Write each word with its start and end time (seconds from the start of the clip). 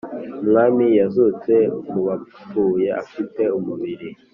Umwami 0.43 0.85
yazutse 0.99 1.53
mubapfuye 1.91 2.87
afite 3.01 3.41
umubiri 3.57 4.07